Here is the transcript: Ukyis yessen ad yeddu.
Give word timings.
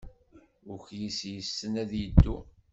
Ukyis 0.73 1.19
yessen 1.31 1.73
ad 1.83 1.91
yeddu. 2.01 2.37